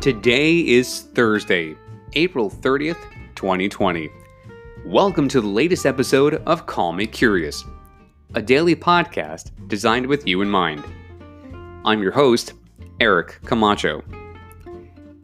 Today 0.00 0.60
is 0.60 1.02
Thursday, 1.14 1.76
April 2.14 2.50
30th, 2.50 2.96
2020. 3.34 4.08
Welcome 4.86 5.28
to 5.28 5.42
the 5.42 5.46
latest 5.46 5.84
episode 5.84 6.36
of 6.46 6.64
Call 6.64 6.94
Me 6.94 7.06
Curious, 7.06 7.62
a 8.34 8.40
daily 8.40 8.74
podcast 8.74 9.50
designed 9.68 10.06
with 10.06 10.26
you 10.26 10.40
in 10.40 10.48
mind. 10.48 10.82
I'm 11.84 12.02
your 12.02 12.12
host, 12.12 12.54
Eric 12.98 13.40
Camacho. 13.44 14.02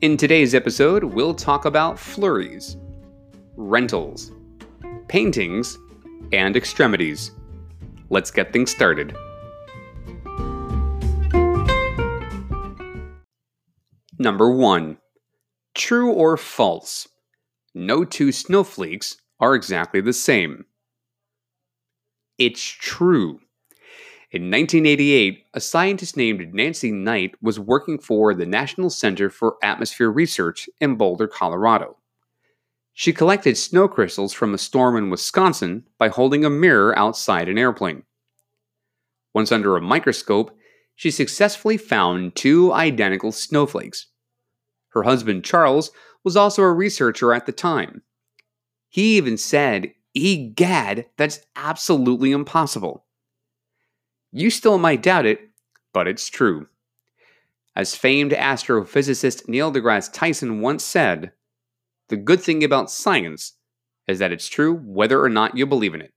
In 0.03 0.19
today's 0.19 0.55
episode, 0.55 1.05
we'll 1.05 1.35
talk 1.35 1.65
about 1.65 1.99
flurries, 1.99 2.77
rentals, 3.57 4.33
paintings, 5.09 5.79
and 6.35 6.55
extremities. 6.55 7.31
Let's 8.11 8.31
get 8.31 8.53
things 8.53 8.73
started. 8.73 9.17
Number 14.19 14.51
1. 14.51 14.97
True 15.75 16.11
or 16.11 16.39
false? 16.39 17.07
No 17.75 18.03
two 18.03 18.33
snowflakes 18.33 19.19
are 19.41 19.55
exactly 19.55 20.01
the 20.01 20.15
same. 20.15 20.65
It's 22.39 22.63
true. 22.63 23.41
In 24.31 24.51
1988, 24.51 25.45
a 25.53 25.61
scientist 25.61 26.17
named 26.17 26.55
Nancy 26.55 26.91
Knight 26.91 27.35
was 27.43 27.61
working 27.61 27.99
for 27.99 28.33
the 28.33 28.47
National 28.47 28.89
Center 28.89 29.29
for 29.29 29.57
Atmosphere 29.63 30.11
Research 30.11 30.69
in 30.81 30.97
Boulder, 30.97 31.29
Colorado. 31.29 31.97
She 32.95 33.13
collected 33.13 33.59
snow 33.59 33.87
crystals 33.87 34.33
from 34.33 34.55
a 34.55 34.59
storm 34.59 34.97
in 34.97 35.11
Wisconsin 35.11 35.85
by 35.99 36.09
holding 36.09 36.45
a 36.45 36.51
mirror 36.51 36.99
outside 36.99 37.51
an 37.51 37.59
airplane. 37.59 38.05
Once 39.35 39.53
under 39.53 39.77
a 39.77 39.83
microscope, 39.83 40.57
she 40.97 41.11
successfully 41.11 41.77
found 41.77 42.35
two 42.35 42.73
identical 42.73 43.31
snowflakes. 43.31 44.07
Her 44.89 45.05
husband, 45.05 45.45
Charles, 45.45 45.91
was 46.25 46.37
also 46.37 46.63
a 46.63 46.73
researcher 46.73 47.33
at 47.33 47.47
the 47.47 47.53
time. 47.53 48.03
He 48.89 49.17
even 49.17 49.37
said, 49.37 49.93
Egad, 50.15 51.07
that's 51.19 51.41
absolutely 51.55 52.33
impossible. 52.33 53.05
You 54.33 54.51
still 54.51 54.79
might 54.79 55.03
doubt 55.03 55.27
it, 55.27 55.41
but 55.93 56.09
it's 56.09 56.29
true. 56.29 56.67
As 57.77 57.95
famed 57.95 58.33
astrophysicist 58.33 59.49
Neil 59.49 59.71
deGrasse 59.71 60.11
Tyson 60.13 60.63
once 60.63 60.83
said, 60.83 61.33
the 62.09 62.17
good 62.17 62.41
thing 62.41 62.65
about 62.65 62.91
science 62.91 63.53
is 64.09 64.19
that 64.19 64.33
it's 64.33 64.49
true 64.49 64.75
whether 64.75 65.23
or 65.23 65.29
not 65.29 65.57
you 65.57 65.67
believe 65.67 65.95
in 65.95 66.01
it. 66.01 66.15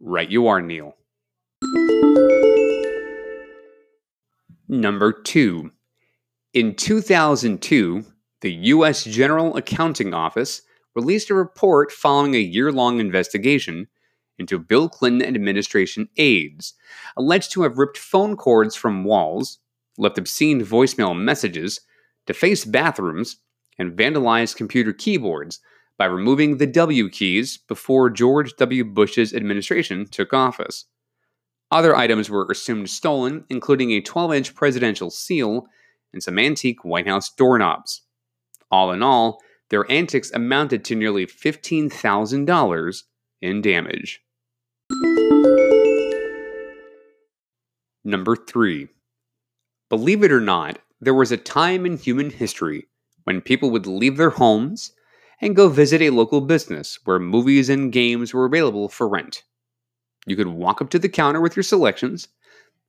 Right, 0.00 0.30
you 0.30 0.46
are, 0.46 0.62
Neil. 0.62 0.94
Number 4.70 5.12
two. 5.12 5.70
In 6.52 6.74
2002, 6.74 8.04
the 8.42 8.52
U.S. 8.52 9.02
General 9.02 9.56
Accounting 9.56 10.12
Office 10.12 10.60
released 10.94 11.30
a 11.30 11.34
report 11.34 11.90
following 11.90 12.34
a 12.34 12.40
year 12.40 12.70
long 12.70 13.00
investigation 13.00 13.88
into 14.38 14.58
Bill 14.58 14.90
Clinton 14.90 15.26
administration 15.26 16.10
aides, 16.18 16.74
alleged 17.16 17.50
to 17.52 17.62
have 17.62 17.78
ripped 17.78 17.96
phone 17.96 18.36
cords 18.36 18.76
from 18.76 19.04
walls, 19.04 19.58
left 19.96 20.18
obscene 20.18 20.60
voicemail 20.60 21.18
messages, 21.18 21.80
defaced 22.26 22.70
bathrooms, 22.70 23.38
and 23.78 23.96
vandalized 23.96 24.56
computer 24.56 24.92
keyboards 24.92 25.60
by 25.96 26.04
removing 26.04 26.58
the 26.58 26.66
W 26.66 27.08
keys 27.08 27.56
before 27.56 28.10
George 28.10 28.54
W. 28.56 28.84
Bush's 28.84 29.32
administration 29.32 30.06
took 30.06 30.34
office. 30.34 30.84
Other 31.70 31.94
items 31.94 32.30
were 32.30 32.46
assumed 32.50 32.88
stolen, 32.88 33.44
including 33.50 33.90
a 33.90 34.00
12 34.00 34.34
inch 34.34 34.54
presidential 34.54 35.10
seal 35.10 35.66
and 36.12 36.22
some 36.22 36.38
antique 36.38 36.84
White 36.84 37.06
House 37.06 37.30
doorknobs. 37.30 38.02
All 38.70 38.90
in 38.92 39.02
all, 39.02 39.42
their 39.68 39.90
antics 39.90 40.30
amounted 40.32 40.84
to 40.86 40.94
nearly 40.94 41.26
$15,000 41.26 43.02
in 43.42 43.60
damage. 43.60 44.22
Number 48.02 48.34
3. 48.34 48.88
Believe 49.90 50.24
it 50.24 50.32
or 50.32 50.40
not, 50.40 50.78
there 51.00 51.14
was 51.14 51.30
a 51.30 51.36
time 51.36 51.84
in 51.84 51.98
human 51.98 52.30
history 52.30 52.86
when 53.24 53.42
people 53.42 53.70
would 53.70 53.86
leave 53.86 54.16
their 54.16 54.30
homes 54.30 54.92
and 55.40 55.54
go 55.54 55.68
visit 55.68 56.00
a 56.00 56.10
local 56.10 56.40
business 56.40 56.98
where 57.04 57.18
movies 57.18 57.68
and 57.68 57.92
games 57.92 58.32
were 58.32 58.46
available 58.46 58.88
for 58.88 59.06
rent. 59.06 59.44
You 60.26 60.36
could 60.36 60.48
walk 60.48 60.82
up 60.82 60.90
to 60.90 60.98
the 60.98 61.08
counter 61.08 61.40
with 61.40 61.56
your 61.56 61.62
selections, 61.62 62.28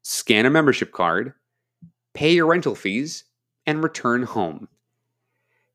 scan 0.02 0.46
a 0.46 0.50
membership 0.50 0.92
card, 0.92 1.34
pay 2.14 2.34
your 2.34 2.48
rental 2.48 2.76
fees, 2.76 3.24
and 3.66 3.84
return 3.84 4.24
home. 4.24 4.68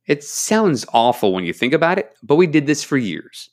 It 0.06 0.22
sounds 0.22 0.84
awful 0.92 1.32
when 1.32 1.44
you 1.44 1.52
think 1.52 1.72
about 1.72 1.98
it, 1.98 2.14
but 2.22 2.36
we 2.36 2.46
did 2.46 2.66
this 2.66 2.84
for 2.84 2.96
years. 2.96 3.50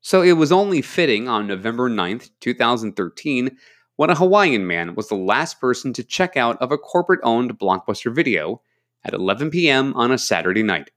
So 0.00 0.22
it 0.22 0.32
was 0.32 0.52
only 0.52 0.80
fitting 0.80 1.28
on 1.28 1.46
November 1.46 1.90
9th, 1.90 2.30
2013, 2.40 3.56
when 3.96 4.10
a 4.10 4.14
Hawaiian 4.14 4.66
man 4.66 4.94
was 4.94 5.08
the 5.08 5.16
last 5.16 5.60
person 5.60 5.92
to 5.94 6.04
check 6.04 6.36
out 6.36 6.56
of 6.62 6.70
a 6.70 6.78
corporate 6.78 7.20
owned 7.24 7.58
blockbuster 7.58 8.14
video 8.14 8.62
at 9.04 9.14
11 9.14 9.50
p.m. 9.50 9.92
on 9.94 10.12
a 10.12 10.18
Saturday 10.18 10.62
night. 10.62 10.90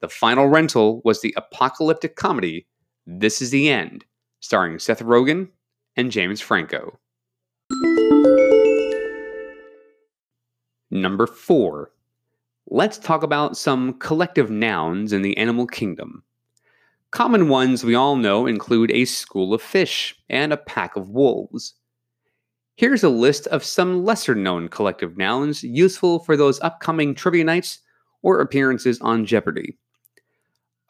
The 0.00 0.08
final 0.08 0.48
rental 0.48 1.00
was 1.04 1.20
the 1.20 1.32
apocalyptic 1.36 2.16
comedy 2.16 2.66
This 3.06 3.40
Is 3.40 3.50
the 3.50 3.68
End, 3.68 4.04
starring 4.42 4.78
Seth 4.78 5.00
Rogen 5.00 5.48
and 5.96 6.10
James 6.10 6.40
Franco. 6.40 6.98
Number 10.90 11.26
4. 11.26 11.90
Let's 12.66 12.98
talk 12.98 13.22
about 13.22 13.56
some 13.56 13.94
collective 13.94 14.50
nouns 14.50 15.12
in 15.12 15.22
the 15.22 15.36
animal 15.38 15.66
kingdom. 15.66 16.22
Common 17.12 17.48
ones 17.48 17.84
we 17.84 17.94
all 17.94 18.16
know 18.16 18.46
include 18.46 18.90
a 18.90 19.04
school 19.04 19.54
of 19.54 19.62
fish 19.62 20.14
and 20.28 20.52
a 20.52 20.56
pack 20.56 20.96
of 20.96 21.08
wolves. 21.08 21.74
Here's 22.76 23.04
a 23.04 23.08
list 23.08 23.46
of 23.48 23.64
some 23.64 24.04
lesser 24.04 24.34
known 24.34 24.68
collective 24.68 25.16
nouns 25.16 25.62
useful 25.62 26.18
for 26.18 26.36
those 26.36 26.60
upcoming 26.60 27.14
trivia 27.14 27.44
nights 27.44 27.80
or 28.22 28.40
appearances 28.40 29.00
on 29.00 29.24
Jeopardy! 29.24 29.78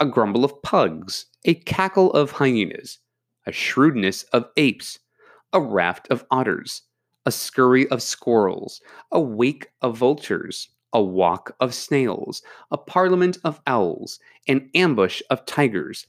A 0.01 0.07
grumble 0.07 0.45
of 0.45 0.63
pugs, 0.63 1.27
a 1.45 1.55
cackle 1.55 2.13
of 2.13 2.31
hyenas, 2.31 2.99
a 3.47 3.53
shrewdness 3.53 4.23
of 4.25 4.49
apes, 4.57 4.99
a 5.53 5.61
raft 5.61 6.09
of 6.11 6.25
otters, 6.31 6.83
a 7.27 7.33
scurry 7.33 7.89
of 7.89 8.03
squirrels, 8.03 8.81
a 9.11 9.21
wake 9.21 9.69
of 9.81 9.97
vultures, 9.97 10.69
a 10.93 11.03
walk 11.03 11.55
of 11.61 11.75
snails, 11.75 12.43
a 12.71 12.77
parliament 12.77 13.39
of 13.45 13.61
owls, 13.67 14.19
an 14.49 14.71
ambush 14.75 15.23
of 15.31 15.45
tigers, 15.47 16.07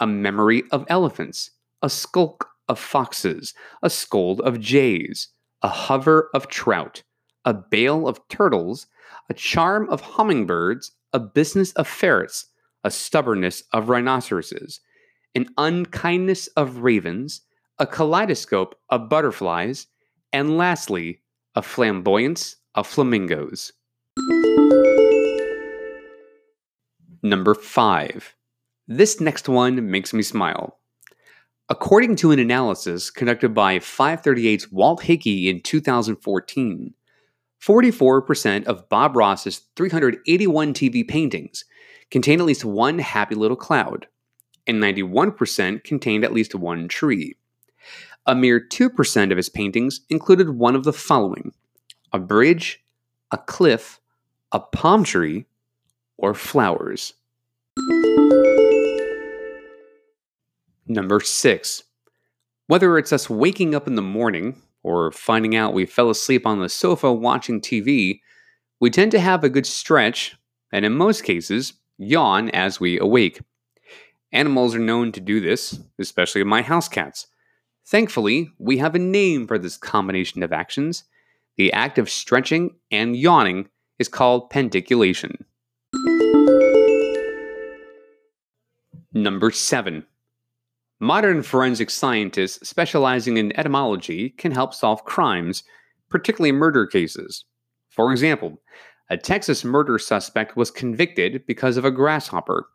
a 0.00 0.06
memory 0.06 0.62
of 0.70 0.84
elephants, 0.88 1.50
a 1.82 1.88
skulk 1.88 2.48
of 2.68 2.78
foxes, 2.78 3.54
a 3.82 3.90
scold 3.90 4.40
of 4.40 4.60
jays, 4.60 5.28
a 5.62 5.68
hover 5.68 6.30
of 6.34 6.48
trout, 6.48 7.02
a 7.44 7.54
bale 7.54 8.06
of 8.06 8.20
turtles, 8.28 8.86
a 9.30 9.34
charm 9.34 9.88
of 9.88 10.00
hummingbirds, 10.00 10.92
a 11.12 11.18
business 11.18 11.72
of 11.72 11.86
ferrets, 11.88 12.46
a 12.84 12.90
stubbornness 12.90 13.62
of 13.72 13.88
rhinoceroses, 13.88 14.80
an 15.36 15.46
unkindness 15.58 16.46
of 16.56 16.78
ravens, 16.78 17.42
a 17.78 17.86
kaleidoscope 17.86 18.74
of 18.88 19.10
butterflies, 19.10 19.86
and 20.32 20.56
lastly, 20.56 21.20
a 21.54 21.62
flamboyance 21.62 22.56
of 22.74 22.86
flamingos. 22.86 23.72
Number 27.22 27.54
5. 27.54 28.34
This 28.88 29.20
next 29.20 29.46
one 29.46 29.90
makes 29.90 30.14
me 30.14 30.22
smile. 30.22 30.78
According 31.68 32.16
to 32.16 32.30
an 32.30 32.38
analysis 32.38 33.10
conducted 33.10 33.52
by 33.52 33.78
538's 33.78 34.72
Walt 34.72 35.02
Hickey 35.02 35.50
in 35.50 35.60
2014, 35.60 36.94
44% 37.62 38.64
of 38.64 38.88
Bob 38.88 39.16
Ross's 39.16 39.62
381 39.76 40.72
TV 40.72 41.06
paintings 41.06 41.66
contain 42.10 42.40
at 42.40 42.46
least 42.46 42.64
one 42.64 42.98
happy 42.98 43.34
little 43.34 43.56
cloud, 43.56 44.06
and 44.66 44.82
91% 44.82 45.84
contained 45.84 46.24
at 46.24 46.32
least 46.32 46.54
one 46.54 46.88
tree. 46.88 47.36
A 48.26 48.34
mere 48.34 48.60
2% 48.60 49.30
of 49.30 49.36
his 49.36 49.48
paintings 49.48 50.00
included 50.08 50.50
one 50.50 50.74
of 50.74 50.84
the 50.84 50.92
following 50.92 51.52
a 52.12 52.18
bridge, 52.18 52.82
a 53.30 53.38
cliff, 53.38 54.00
a 54.52 54.60
palm 54.60 55.04
tree, 55.04 55.44
or 56.16 56.34
flowers. 56.34 57.14
Number 60.86 61.20
6. 61.20 61.82
Whether 62.68 62.96
it's 62.98 63.12
us 63.12 63.28
waking 63.28 63.74
up 63.74 63.86
in 63.86 63.96
the 63.96 64.02
morning 64.02 64.62
or 64.82 65.10
finding 65.12 65.54
out 65.54 65.74
we 65.74 65.84
fell 65.84 66.10
asleep 66.10 66.46
on 66.46 66.60
the 66.60 66.68
sofa 66.68 67.12
watching 67.12 67.60
TV, 67.60 68.20
we 68.80 68.90
tend 68.90 69.10
to 69.12 69.20
have 69.20 69.42
a 69.42 69.48
good 69.48 69.66
stretch, 69.66 70.36
and 70.72 70.84
in 70.84 70.92
most 70.92 71.22
cases, 71.22 71.74
yawn 71.98 72.50
as 72.50 72.80
we 72.80 72.98
awake. 72.98 73.40
Animals 74.36 74.74
are 74.74 74.80
known 74.80 75.12
to 75.12 75.20
do 75.20 75.40
this, 75.40 75.80
especially 75.98 76.44
my 76.44 76.60
house 76.60 76.90
cats. 76.90 77.26
Thankfully, 77.86 78.50
we 78.58 78.76
have 78.76 78.94
a 78.94 78.98
name 78.98 79.46
for 79.46 79.56
this 79.58 79.78
combination 79.78 80.42
of 80.42 80.52
actions. 80.52 81.04
The 81.56 81.72
act 81.72 81.96
of 81.96 82.10
stretching 82.10 82.76
and 82.90 83.16
yawning 83.16 83.70
is 83.98 84.08
called 84.08 84.50
pandiculation. 84.50 85.42
Number 89.14 89.50
7. 89.50 90.04
Modern 91.00 91.42
forensic 91.42 91.88
scientists 91.88 92.68
specializing 92.68 93.38
in 93.38 93.58
etymology 93.58 94.28
can 94.28 94.52
help 94.52 94.74
solve 94.74 95.02
crimes, 95.06 95.64
particularly 96.10 96.52
murder 96.52 96.86
cases. 96.86 97.46
For 97.88 98.12
example, 98.12 98.60
a 99.08 99.16
Texas 99.16 99.64
murder 99.64 99.98
suspect 99.98 100.58
was 100.58 100.70
convicted 100.70 101.46
because 101.46 101.78
of 101.78 101.86
a 101.86 101.90
grasshopper. 101.90 102.68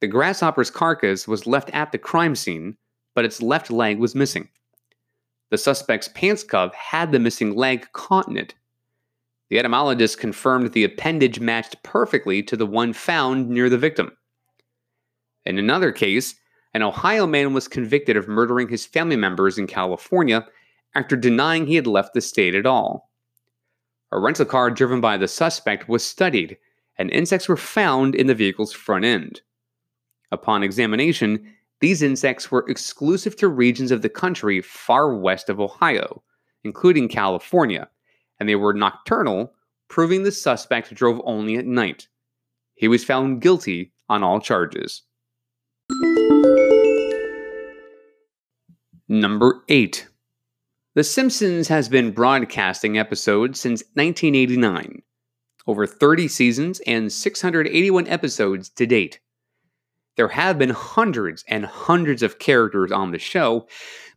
The 0.00 0.08
grasshopper's 0.08 0.70
carcass 0.70 1.28
was 1.28 1.46
left 1.46 1.70
at 1.70 1.92
the 1.92 1.98
crime 1.98 2.34
scene, 2.34 2.76
but 3.14 3.24
its 3.24 3.42
left 3.42 3.70
leg 3.70 3.98
was 3.98 4.14
missing. 4.14 4.48
The 5.50 5.58
suspect's 5.58 6.08
pants 6.08 6.42
cuff 6.42 6.74
had 6.74 7.12
the 7.12 7.18
missing 7.18 7.54
leg 7.54 7.86
caught 7.92 8.28
in 8.28 8.36
it. 8.36 8.54
The 9.50 9.58
etymologist 9.58 10.18
confirmed 10.18 10.72
the 10.72 10.84
appendage 10.84 11.40
matched 11.40 11.82
perfectly 11.82 12.42
to 12.44 12.56
the 12.56 12.66
one 12.66 12.92
found 12.92 13.48
near 13.50 13.68
the 13.68 13.76
victim. 13.76 14.16
In 15.44 15.58
another 15.58 15.90
case, 15.90 16.36
an 16.72 16.82
Ohio 16.82 17.26
man 17.26 17.52
was 17.52 17.66
convicted 17.66 18.16
of 18.16 18.28
murdering 18.28 18.68
his 18.68 18.86
family 18.86 19.16
members 19.16 19.58
in 19.58 19.66
California 19.66 20.46
after 20.94 21.16
denying 21.16 21.66
he 21.66 21.74
had 21.74 21.86
left 21.86 22.14
the 22.14 22.20
state 22.20 22.54
at 22.54 22.66
all. 22.66 23.10
A 24.12 24.18
rental 24.20 24.44
car 24.44 24.70
driven 24.70 25.00
by 25.00 25.16
the 25.16 25.28
suspect 25.28 25.88
was 25.88 26.04
studied, 26.04 26.56
and 26.96 27.10
insects 27.10 27.48
were 27.48 27.56
found 27.56 28.14
in 28.14 28.28
the 28.28 28.34
vehicle's 28.34 28.72
front 28.72 29.04
end. 29.04 29.42
Upon 30.32 30.62
examination, 30.62 31.54
these 31.80 32.02
insects 32.02 32.50
were 32.50 32.68
exclusive 32.68 33.36
to 33.36 33.48
regions 33.48 33.90
of 33.90 34.02
the 34.02 34.08
country 34.08 34.60
far 34.60 35.14
west 35.14 35.48
of 35.48 35.58
Ohio, 35.58 36.22
including 36.62 37.08
California, 37.08 37.88
and 38.38 38.48
they 38.48 38.56
were 38.56 38.74
nocturnal, 38.74 39.52
proving 39.88 40.22
the 40.22 40.32
suspect 40.32 40.94
drove 40.94 41.20
only 41.24 41.56
at 41.56 41.66
night. 41.66 42.08
He 42.74 42.86
was 42.86 43.04
found 43.04 43.42
guilty 43.42 43.92
on 44.08 44.22
all 44.22 44.40
charges. 44.40 45.02
Number 49.08 49.64
8. 49.68 50.06
The 50.94 51.04
Simpsons 51.04 51.68
has 51.68 51.88
been 51.88 52.12
broadcasting 52.12 52.98
episodes 52.98 53.60
since 53.60 53.82
1989, 53.94 55.02
over 55.66 55.86
30 55.86 56.28
seasons 56.28 56.80
and 56.86 57.12
681 57.12 58.06
episodes 58.06 58.68
to 58.70 58.86
date. 58.86 59.18
There 60.20 60.28
have 60.28 60.58
been 60.58 60.68
hundreds 60.68 61.46
and 61.48 61.64
hundreds 61.64 62.22
of 62.22 62.38
characters 62.38 62.92
on 62.92 63.10
the 63.10 63.18
show, 63.18 63.66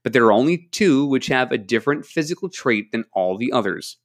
but 0.03 0.11
there 0.11 0.25
are 0.25 0.33
only 0.33 0.67
two 0.73 1.05
which 1.05 1.27
have 1.27 1.49
a 1.49 1.57
different 1.57 2.05
physical 2.05 2.49
trait 2.49 2.91
than 2.91 3.05
all 3.13 3.37
the 3.37 3.53
others. 3.53 3.95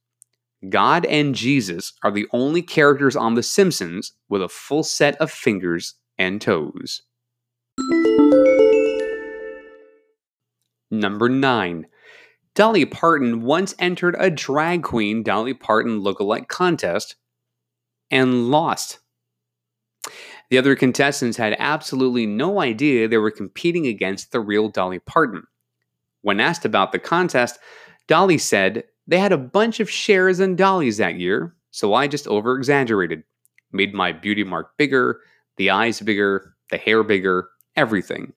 God 0.69 1.05
and 1.07 1.35
Jesus 1.35 1.91
are 2.01 2.11
the 2.11 2.25
only 2.31 2.61
characters 2.61 3.17
on 3.17 3.33
The 3.33 3.43
Simpsons 3.43 4.13
with 4.29 4.41
a 4.41 4.47
full 4.47 4.83
set 4.83 5.17
of 5.17 5.29
fingers 5.29 5.95
and 6.17 6.41
toes. 6.41 7.01
Number 10.89 11.27
9. 11.27 11.85
Dolly 12.55 12.85
Parton 12.85 13.41
once 13.41 13.75
entered 13.77 14.15
a 14.17 14.29
drag 14.29 14.83
queen 14.83 15.21
Dolly 15.21 15.53
Parton 15.53 15.99
look-alike 15.99 16.47
contest 16.47 17.17
and 18.09 18.49
lost. 18.49 18.99
The 20.49 20.57
other 20.57 20.75
contestants 20.75 21.37
had 21.37 21.55
absolutely 21.59 22.25
no 22.25 22.59
idea 22.59 23.07
they 23.07 23.17
were 23.17 23.31
competing 23.31 23.85
against 23.85 24.31
the 24.31 24.39
real 24.39 24.69
Dolly 24.69 24.99
Parton. 24.99 25.43
When 26.21 26.39
asked 26.39 26.65
about 26.65 26.91
the 26.91 26.99
contest, 26.99 27.59
Dolly 28.07 28.39
said 28.39 28.83
they 29.07 29.19
had 29.19 29.31
a 29.31 29.37
bunch 29.37 29.79
of 29.79 29.89
Chers 29.89 30.39
in 30.39 30.55
Dolly's 30.55 30.97
that 30.97 31.19
year, 31.19 31.55
so 31.71 31.93
I 31.93 32.07
just 32.07 32.27
over 32.27 32.57
exaggerated. 32.57 33.23
Made 33.71 33.93
my 33.93 34.11
beauty 34.11 34.43
mark 34.43 34.75
bigger, 34.77 35.19
the 35.57 35.69
eyes 35.69 36.01
bigger, 36.01 36.55
the 36.71 36.77
hair 36.77 37.03
bigger, 37.03 37.49
everything. 37.75 38.33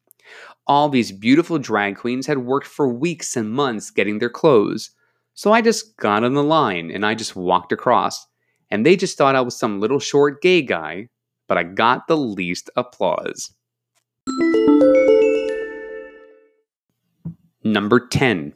All 0.66 0.88
these 0.90 1.12
beautiful 1.12 1.58
drag 1.58 1.96
queens 1.96 2.26
had 2.26 2.38
worked 2.38 2.66
for 2.66 2.86
weeks 2.86 3.36
and 3.36 3.50
months 3.50 3.90
getting 3.90 4.18
their 4.18 4.30
clothes. 4.30 4.90
So 5.34 5.52
I 5.52 5.62
just 5.62 5.96
got 5.96 6.24
on 6.24 6.34
the 6.34 6.44
line 6.44 6.90
and 6.90 7.06
I 7.06 7.14
just 7.14 7.34
walked 7.34 7.72
across. 7.72 8.26
And 8.70 8.86
they 8.86 8.96
just 8.96 9.18
thought 9.18 9.34
I 9.34 9.40
was 9.40 9.58
some 9.58 9.80
little 9.80 9.98
short 9.98 10.40
gay 10.40 10.62
guy 10.62 11.08
but 11.52 11.58
I 11.58 11.64
got 11.64 12.08
the 12.08 12.16
least 12.16 12.70
applause. 12.76 13.52
Number 17.62 18.00
10. 18.08 18.54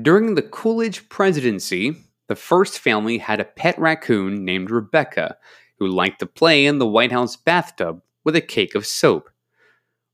During 0.00 0.36
the 0.36 0.42
Coolidge 0.42 1.08
presidency, 1.08 1.96
the 2.28 2.36
first 2.36 2.78
family 2.78 3.18
had 3.18 3.40
a 3.40 3.44
pet 3.44 3.76
raccoon 3.76 4.44
named 4.44 4.70
Rebecca, 4.70 5.36
who 5.80 5.88
liked 5.88 6.20
to 6.20 6.26
play 6.26 6.64
in 6.64 6.78
the 6.78 6.86
White 6.86 7.10
House 7.10 7.34
bathtub 7.34 8.02
with 8.22 8.36
a 8.36 8.40
cake 8.40 8.76
of 8.76 8.86
soap. 8.86 9.28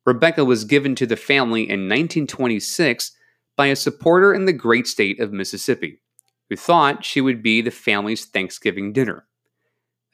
Rebecca 0.07 0.47
was 0.47 0.65
given 0.65 0.95
to 0.95 1.05
the 1.05 1.15
family 1.15 1.65
in 1.65 1.91
1926 1.91 3.13
by 3.55 3.67
a 3.67 3.77
supporter 3.77 4.33
in 4.33 4.47
the 4.47 4.55
great 4.55 4.87
state 4.87 5.21
of 5.21 5.31
Mississippi, 5.31 6.01
who 6.49 6.57
thought 6.57 7.05
she 7.05 7.21
would 7.21 7.43
be 7.43 7.61
the 7.61 7.71
family's 7.71 8.25
Thanksgiving 8.25 8.95
dinner 8.95 9.27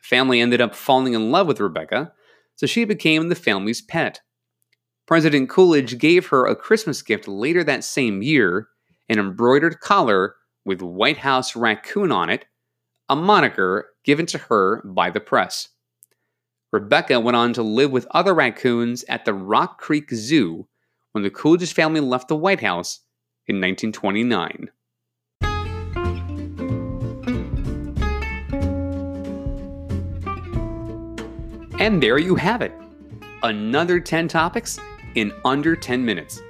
family 0.02 0.40
ended 0.40 0.60
up 0.60 0.74
falling 0.74 1.14
in 1.14 1.30
love 1.30 1.46
with 1.46 1.60
Rebecca, 1.60 2.12
so 2.56 2.66
she 2.66 2.84
became 2.84 3.28
the 3.28 3.34
family's 3.34 3.80
pet. 3.80 4.20
President 5.06 5.48
Coolidge 5.48 5.98
gave 5.98 6.28
her 6.28 6.46
a 6.46 6.56
Christmas 6.56 7.02
gift 7.02 7.26
later 7.26 7.64
that 7.64 7.84
same 7.84 8.22
year 8.22 8.68
an 9.08 9.18
embroidered 9.18 9.80
collar 9.80 10.36
with 10.64 10.80
White 10.80 11.18
House 11.18 11.56
raccoon 11.56 12.12
on 12.12 12.30
it, 12.30 12.46
a 13.08 13.16
moniker 13.16 13.90
given 14.04 14.26
to 14.26 14.38
her 14.38 14.82
by 14.84 15.10
the 15.10 15.20
press. 15.20 15.68
Rebecca 16.72 17.20
went 17.20 17.36
on 17.36 17.52
to 17.52 17.62
live 17.62 17.90
with 17.90 18.06
other 18.12 18.32
raccoons 18.32 19.04
at 19.08 19.24
the 19.24 19.34
Rock 19.34 19.78
Creek 19.78 20.10
Zoo 20.10 20.66
when 21.12 21.22
the 21.22 21.30
Coolidge 21.30 21.72
family 21.74 22.00
left 22.00 22.28
the 22.28 22.36
White 22.36 22.62
House 22.62 23.00
in 23.46 23.56
1929. 23.56 24.70
And 31.82 32.00
there 32.00 32.18
you 32.18 32.36
have 32.36 32.62
it. 32.62 32.70
Another 33.42 33.98
10 33.98 34.28
topics 34.28 34.78
in 35.16 35.32
under 35.44 35.74
10 35.74 36.04
minutes. 36.04 36.40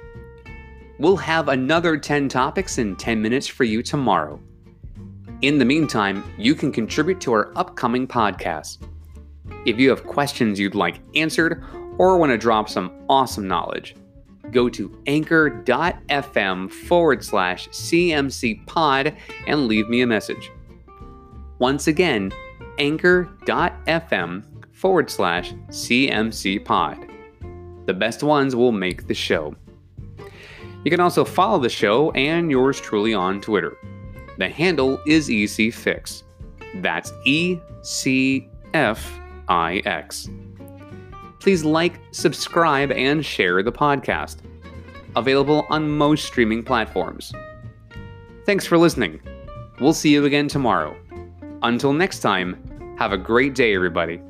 We'll 0.99 1.17
have 1.17 1.47
another 1.49 1.97
10 1.97 2.29
topics 2.29 2.77
in 2.77 2.95
10 2.95 3.19
minutes 3.19 3.47
for 3.47 3.63
you 3.63 3.81
tomorrow. 3.81 4.39
In 5.41 5.57
the 5.57 5.65
meantime, 5.65 6.23
you 6.37 6.53
can 6.53 6.71
contribute 6.71 7.19
to 7.21 7.33
our 7.33 7.51
upcoming 7.55 8.07
podcast. 8.07 8.87
If 9.65 9.79
you 9.79 9.89
have 9.89 10.05
questions 10.05 10.59
you'd 10.59 10.75
like 10.75 10.99
answered 11.15 11.63
or 11.97 12.19
want 12.19 12.31
to 12.31 12.37
drop 12.37 12.69
some 12.69 13.03
awesome 13.09 13.47
knowledge, 13.47 13.95
go 14.51 14.69
to 14.69 15.01
anchor.fm 15.07 16.71
forward 16.71 17.25
slash 17.25 17.69
CMC 17.69 18.67
pod 18.67 19.17
and 19.47 19.67
leave 19.67 19.89
me 19.89 20.01
a 20.01 20.07
message. 20.07 20.51
Once 21.57 21.87
again, 21.87 22.31
anchor.fm 22.77 24.43
forward 24.73 25.09
slash 25.09 25.53
CMC 25.69 26.63
pod. 26.65 26.97
The 27.85 27.93
best 27.93 28.23
ones 28.23 28.55
will 28.55 28.71
make 28.71 29.07
the 29.07 29.13
show. 29.13 29.55
You 30.83 30.91
can 30.91 30.99
also 30.99 31.23
follow 31.23 31.59
the 31.59 31.69
show 31.69 32.11
and 32.11 32.51
yours 32.51 32.79
truly 32.81 33.13
on 33.13 33.39
Twitter. 33.39 33.77
The 34.37 34.49
handle 34.49 34.99
is 35.07 35.29
ECFix. 35.29 36.23
That's 36.75 37.13
E 37.25 37.59
C 37.83 38.49
F 38.73 39.19
I 39.47 39.81
X. 39.85 40.29
Please 41.39 41.63
like, 41.63 41.99
subscribe, 42.11 42.91
and 42.91 43.25
share 43.25 43.61
the 43.63 43.71
podcast. 43.71 44.37
Available 45.15 45.65
on 45.69 45.89
most 45.89 46.25
streaming 46.25 46.63
platforms. 46.63 47.33
Thanks 48.45 48.65
for 48.65 48.77
listening. 48.77 49.21
We'll 49.79 49.93
see 49.93 50.09
you 50.09 50.25
again 50.25 50.47
tomorrow. 50.47 50.95
Until 51.61 51.93
next 51.93 52.19
time, 52.19 52.95
have 52.97 53.11
a 53.13 53.17
great 53.17 53.55
day, 53.55 53.75
everybody. 53.75 54.21